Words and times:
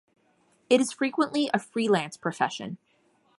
It 0.67 0.81
is 0.81 0.91
frequently 0.93 1.51
a 1.53 1.59
freelance 1.59 2.17
profession. 2.17 2.79